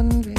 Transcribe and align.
on 0.00 0.29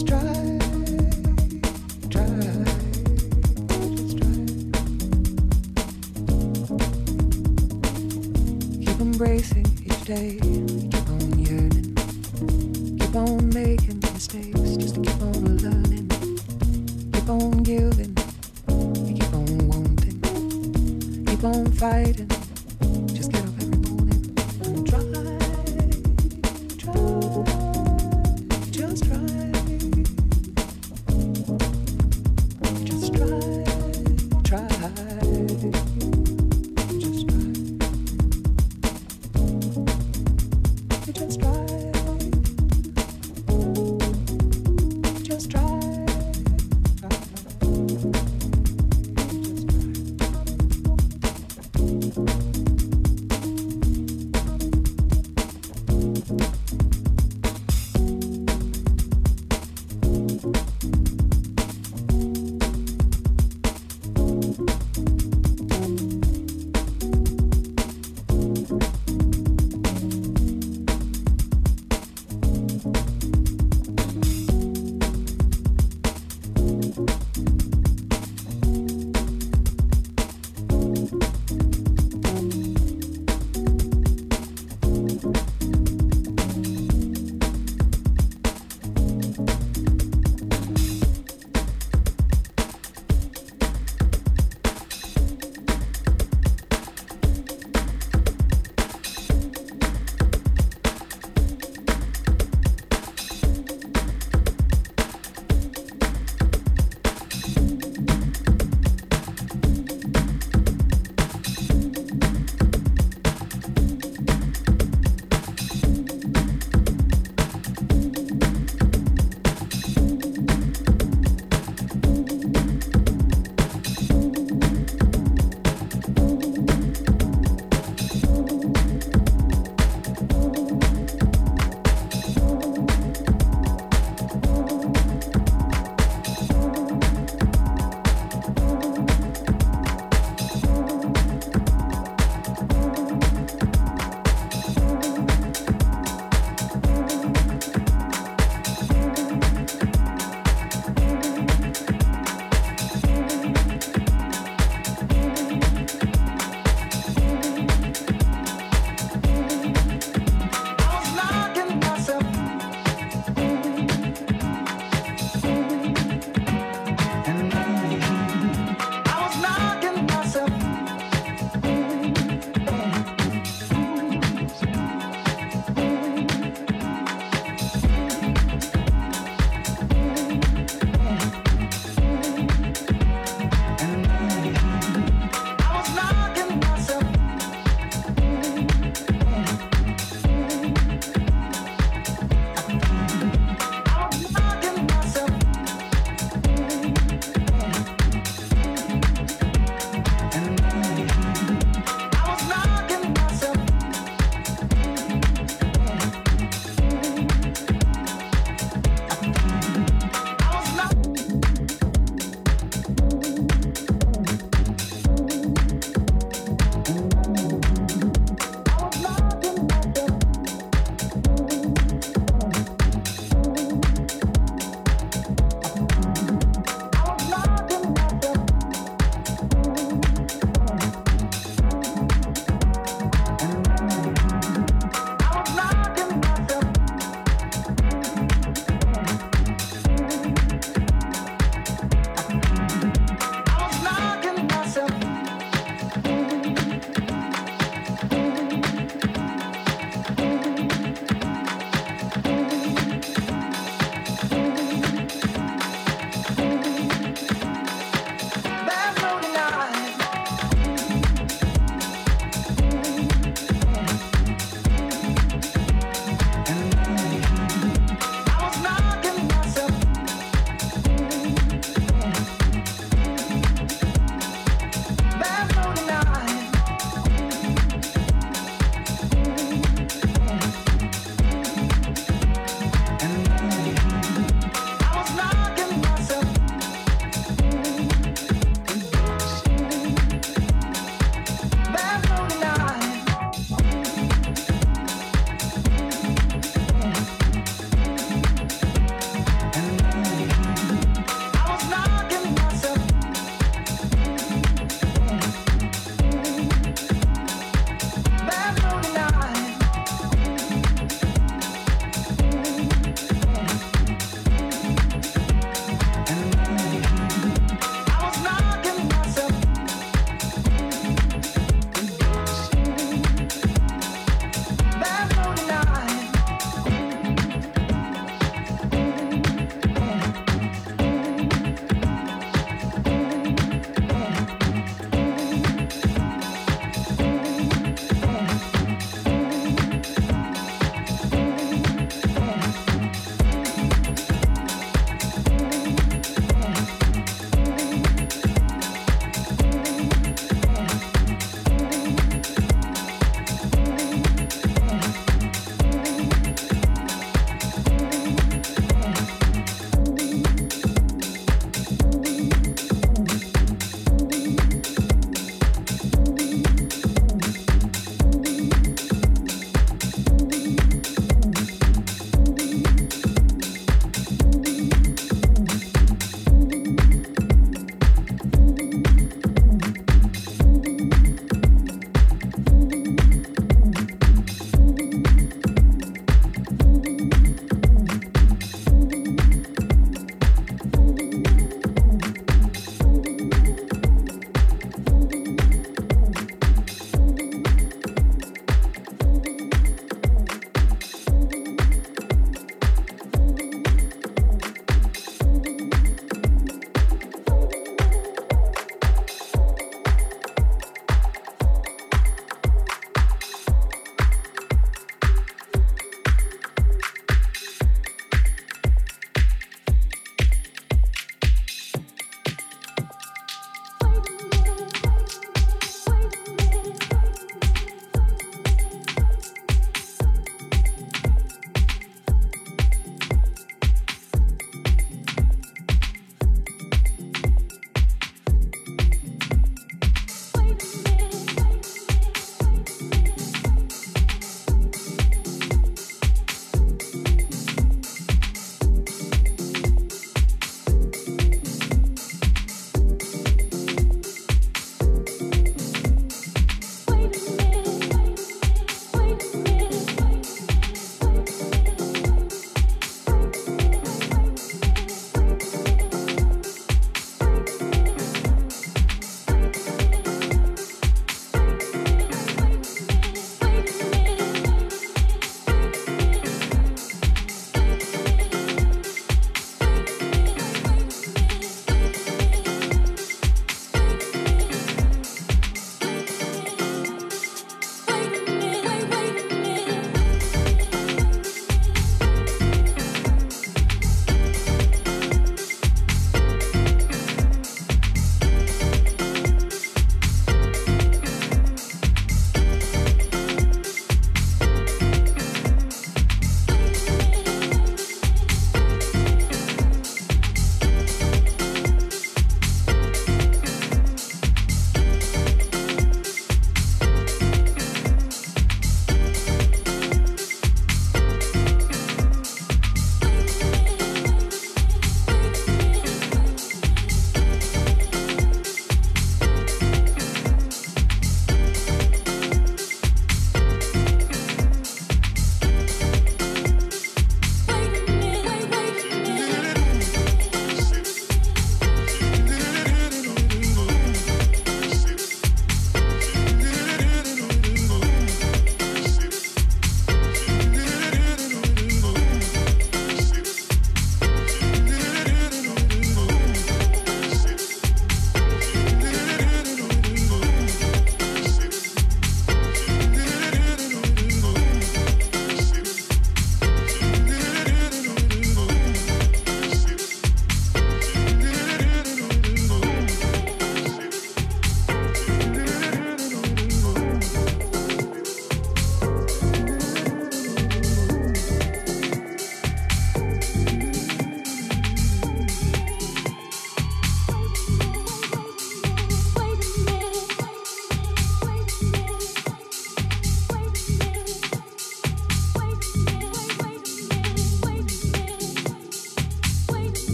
You 0.00 0.29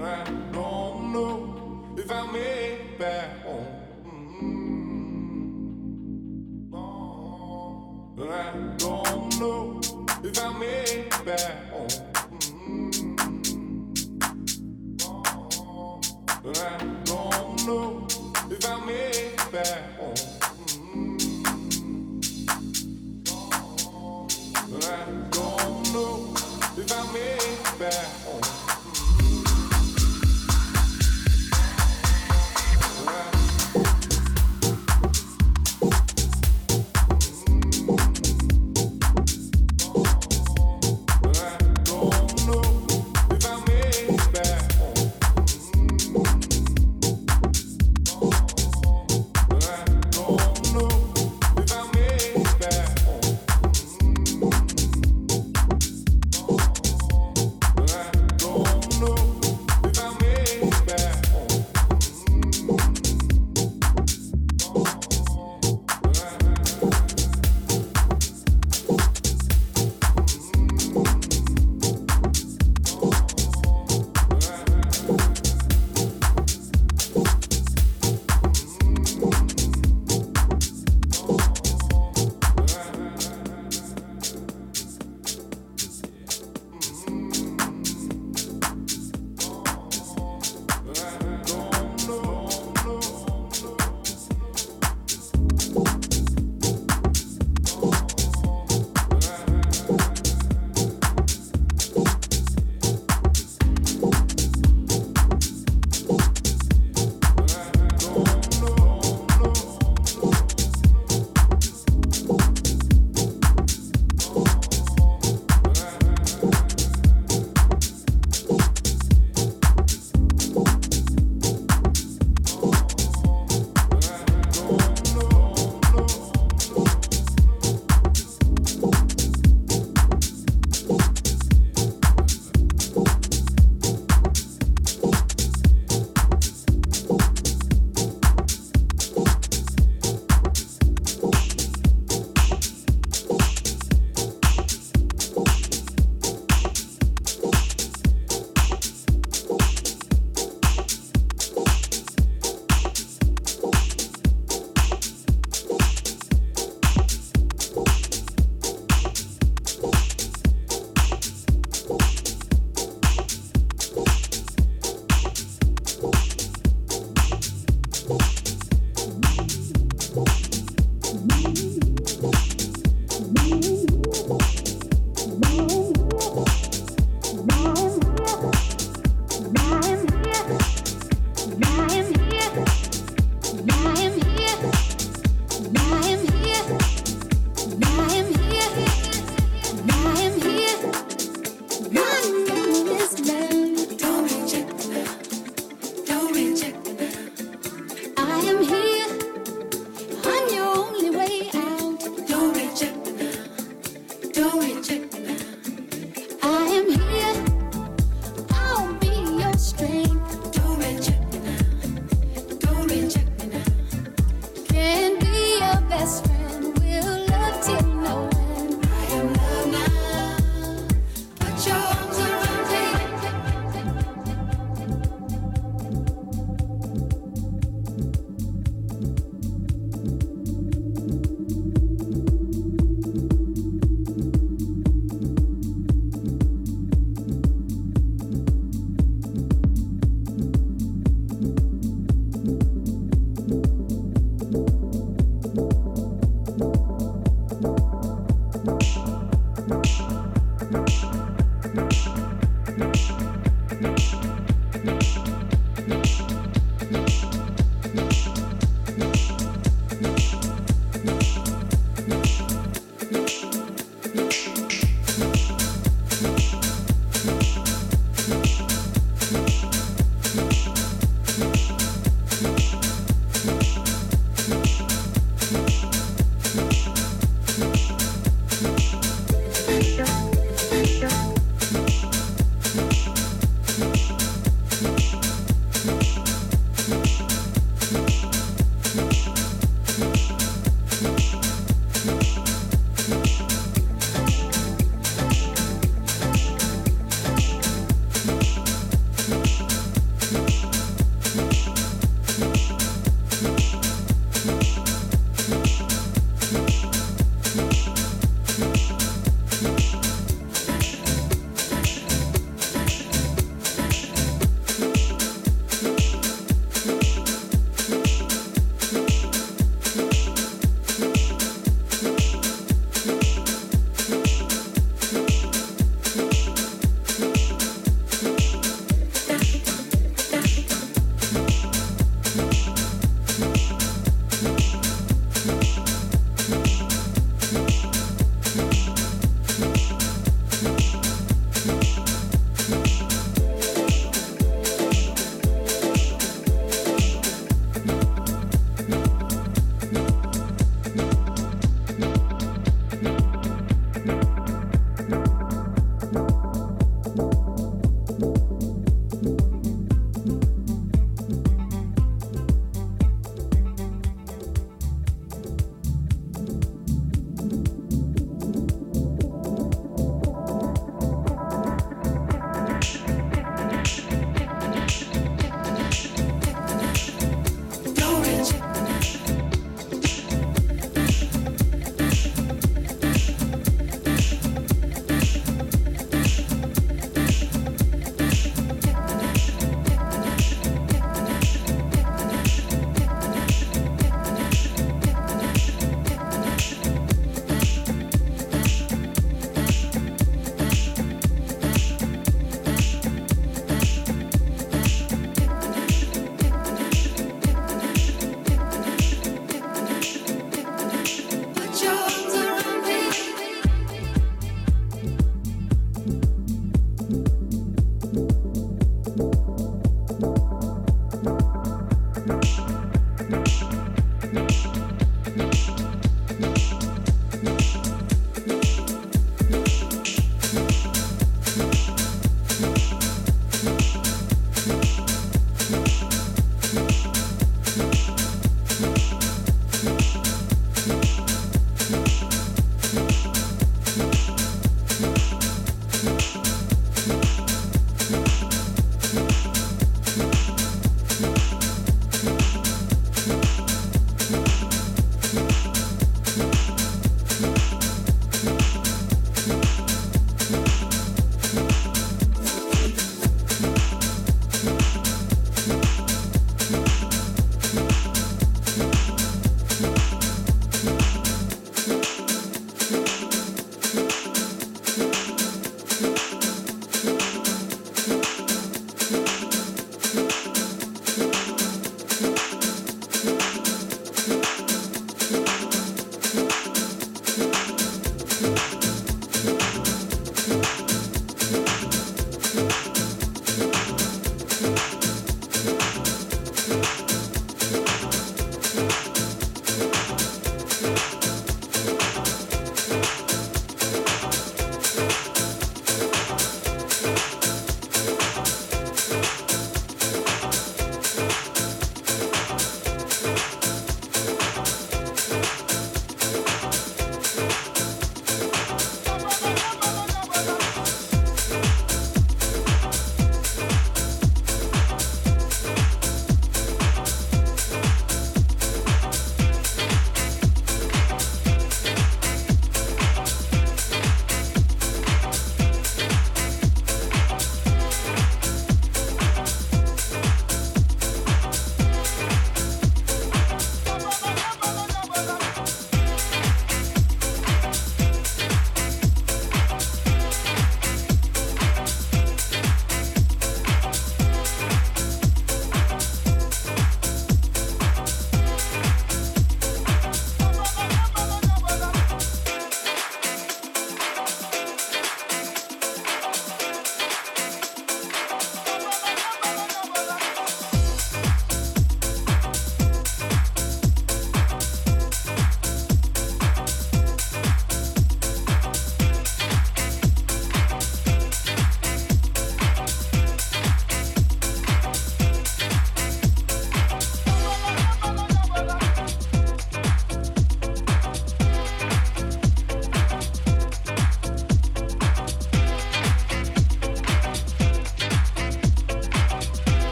Thank 0.00 0.49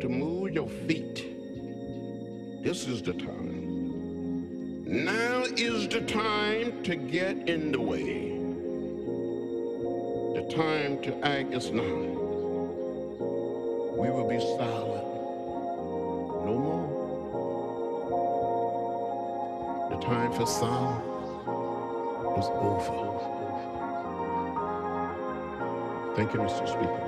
to 0.00 0.08
move 0.08 0.52
your 0.52 0.68
feet. 0.68 1.24
This 2.62 2.86
is 2.86 3.02
the 3.02 3.14
time. 3.14 4.84
Now 4.84 5.42
is 5.56 5.88
the 5.88 6.02
time 6.02 6.82
to 6.84 6.94
get 6.94 7.48
in 7.48 7.72
the 7.72 7.80
way. 7.80 8.38
The 10.34 10.42
time 10.54 11.02
to 11.02 11.18
act 11.26 11.52
is 11.52 11.70
now. 11.70 11.82
We 13.96 14.08
will 14.10 14.28
be 14.28 14.38
silent 14.38 15.06
no 16.46 16.54
more. 16.66 16.88
The 19.90 19.96
time 19.96 20.32
for 20.32 20.46
silence 20.46 21.04
is 22.38 22.46
over. 22.54 23.08
Thank 26.14 26.32
you, 26.34 26.40
Mr. 26.40 26.68
Speaker. 26.68 27.04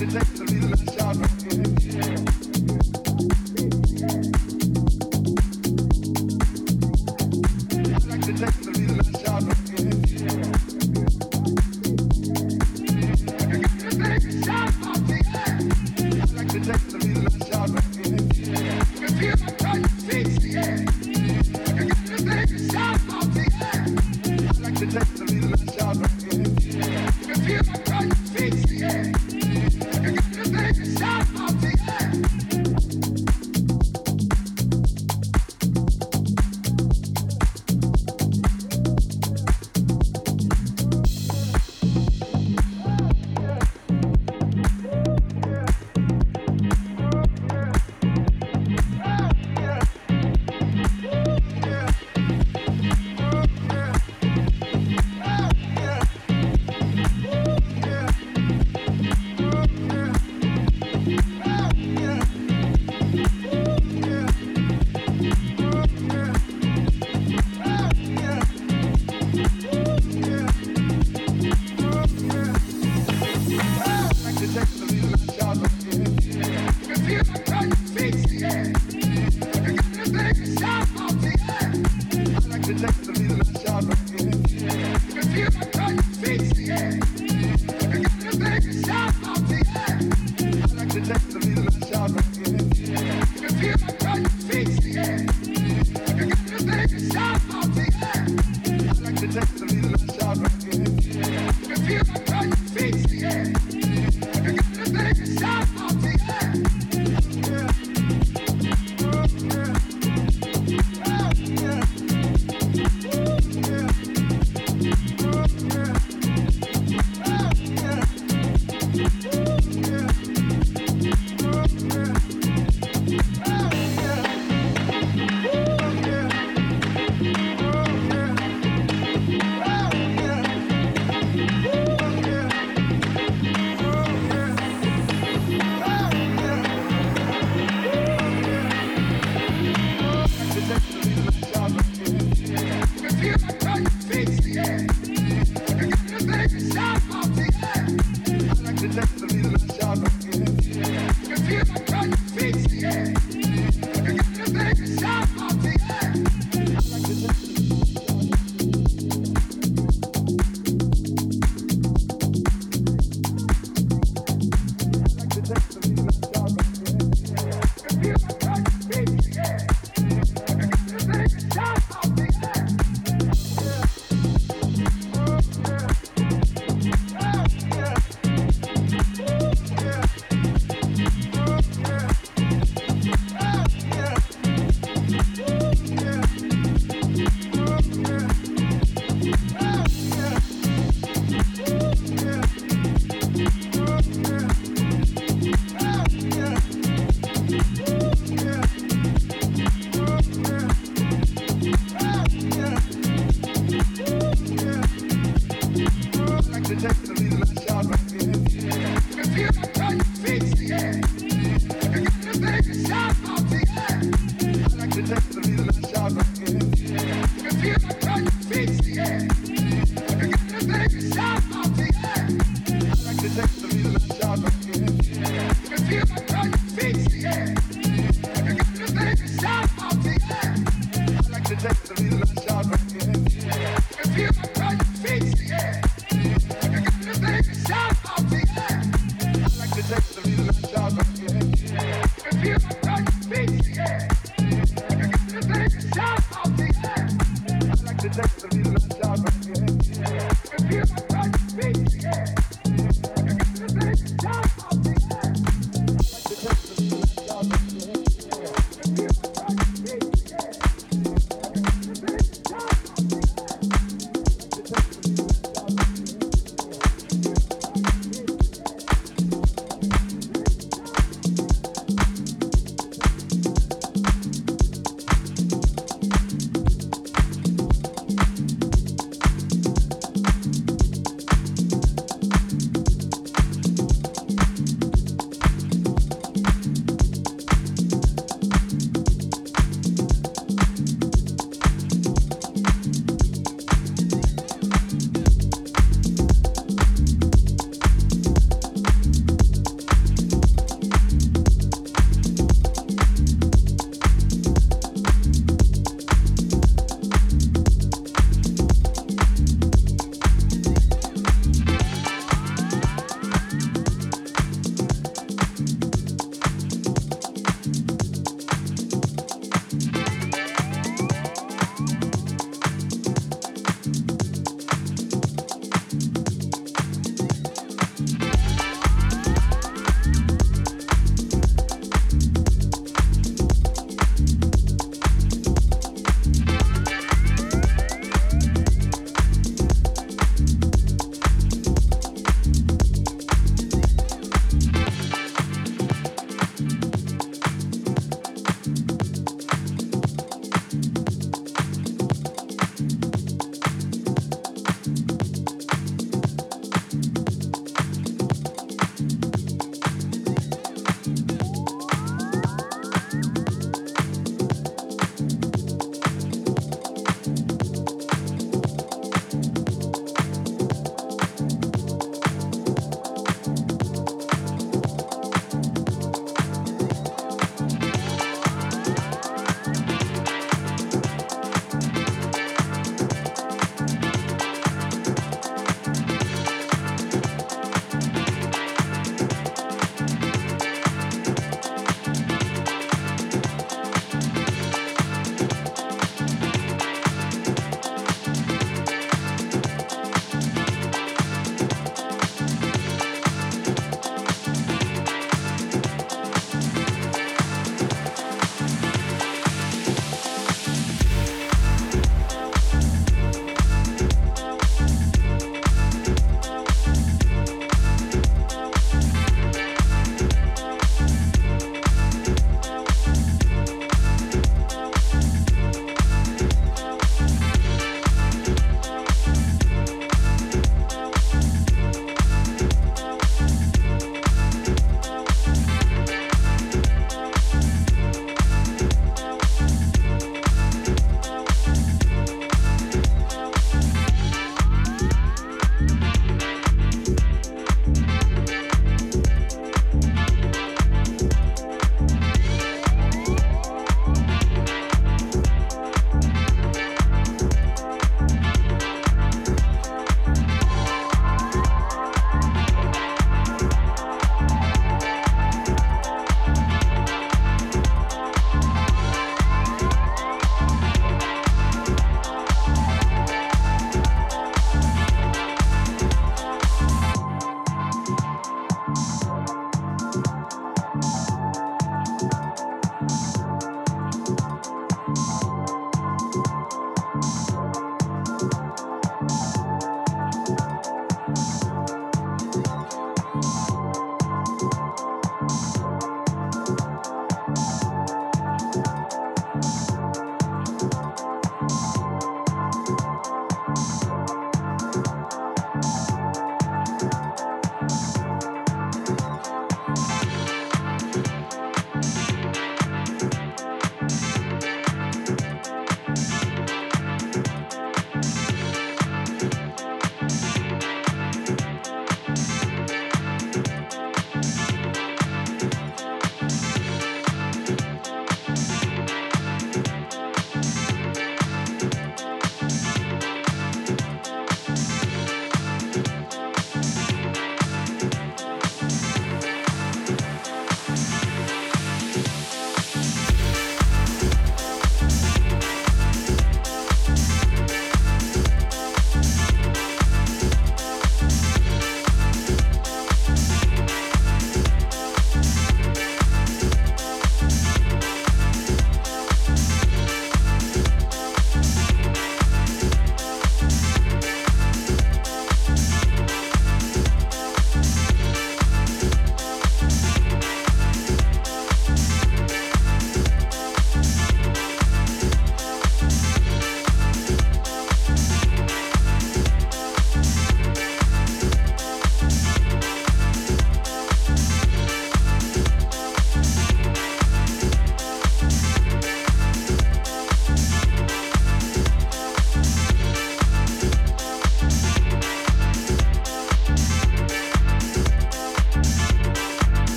Yeah. 0.00 1.47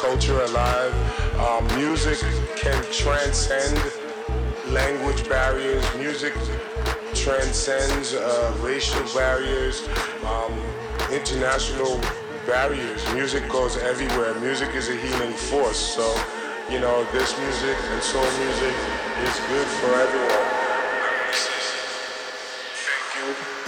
culture 0.00 0.40
alive. 0.44 0.94
Um, 1.38 1.66
music 1.76 2.18
can 2.56 2.82
transcend 2.90 3.78
language 4.68 5.28
barriers. 5.28 5.84
Music 5.96 6.32
transcends 7.14 8.14
uh, 8.14 8.56
racial 8.60 9.02
barriers, 9.14 9.86
um, 10.24 10.52
international 11.12 12.00
barriers. 12.46 13.02
Music 13.12 13.46
goes 13.50 13.76
everywhere. 13.76 14.34
Music 14.40 14.74
is 14.74 14.88
a 14.88 14.96
healing 14.96 15.34
force. 15.34 15.76
So, 15.78 16.06
you 16.70 16.80
know, 16.80 17.04
this 17.12 17.38
music 17.38 17.76
and 17.92 18.02
soul 18.02 18.30
music 18.40 18.74
is 19.20 19.36
good 19.52 19.66
for 19.80 19.92
everyone. 20.00 20.60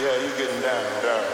Yeah, 0.00 0.16
you 0.24 0.28
getting 0.38 0.62
down, 0.62 1.02
down. 1.02 1.31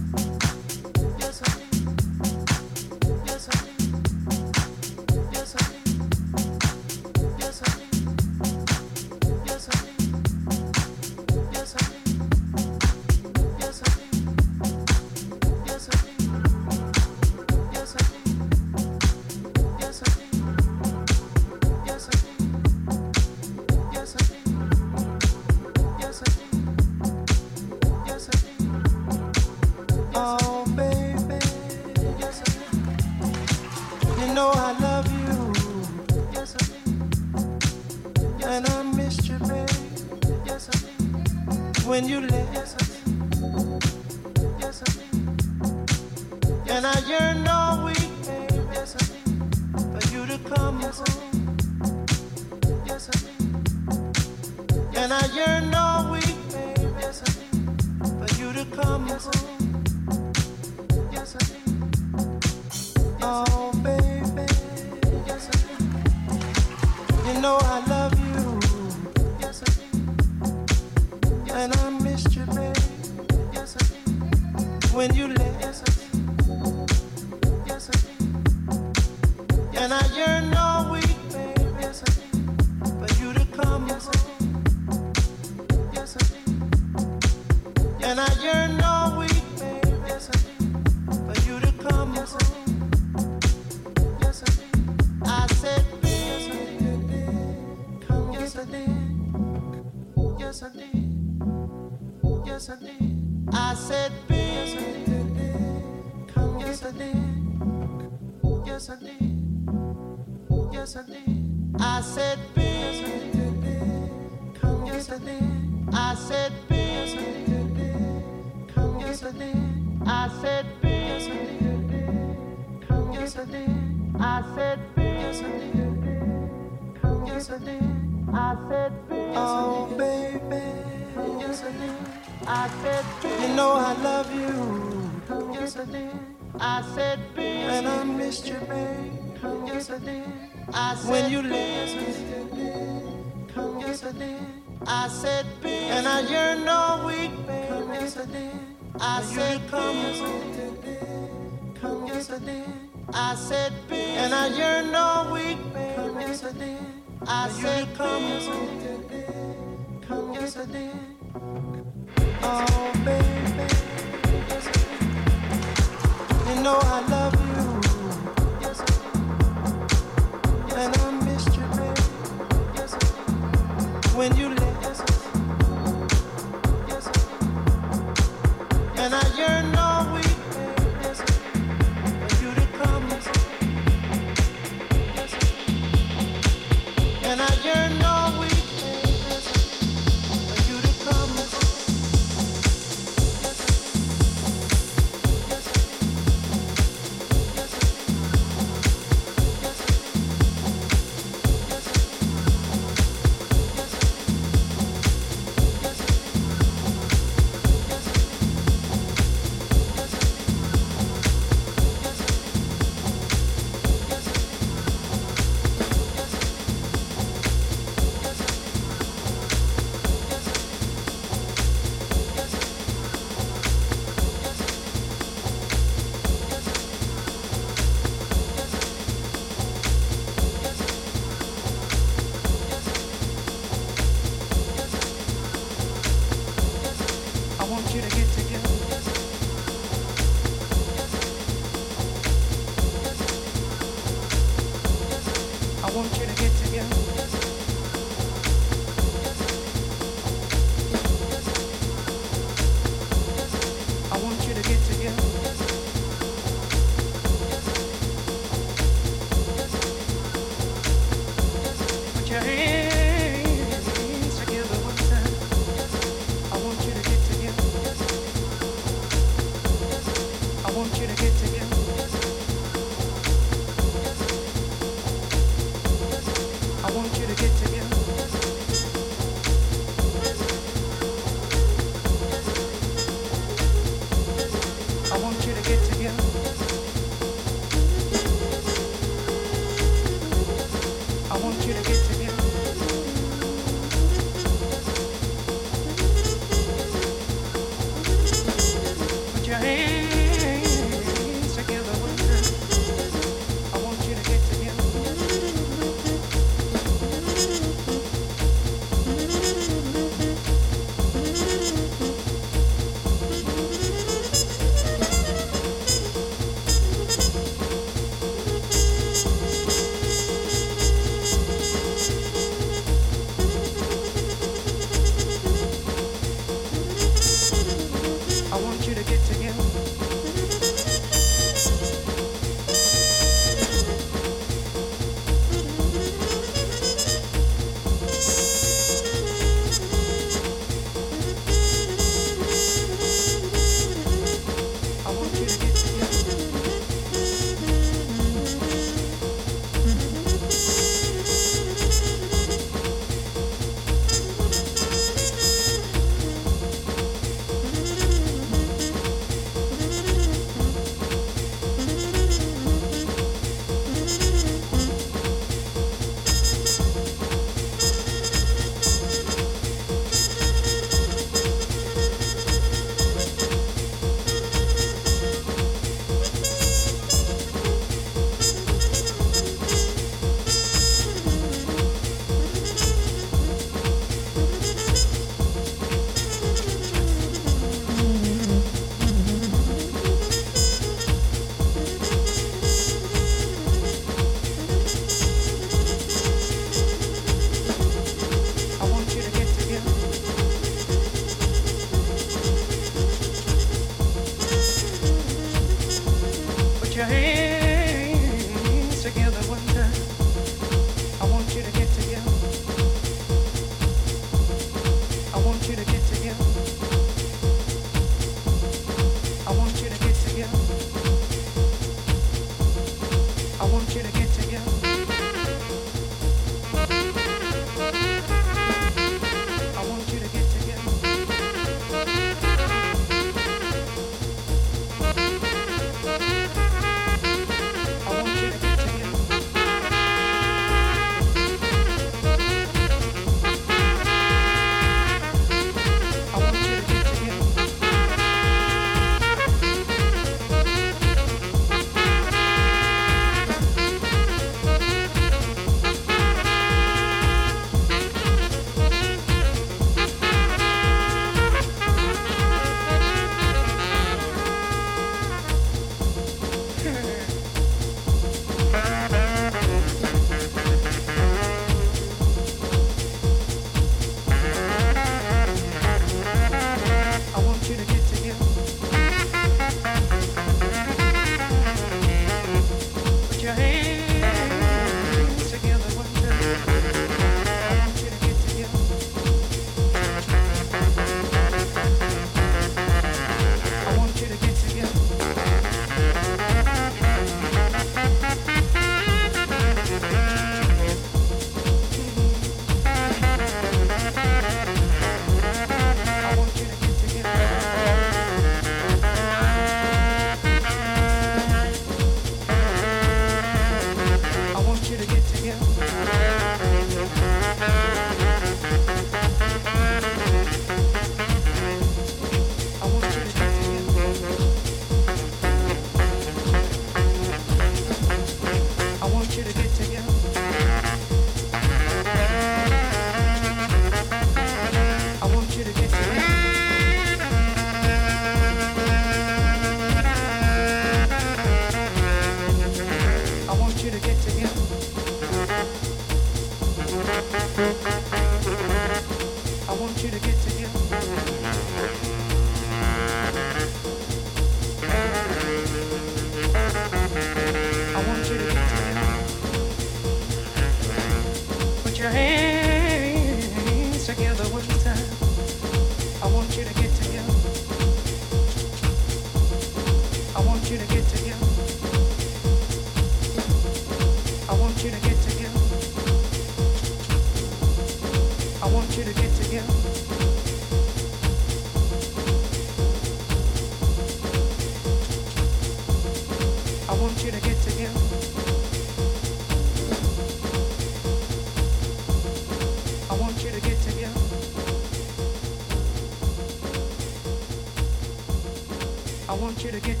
Want 599.51 599.65
you 599.65 599.71
to 599.71 599.81
get 599.81 600.00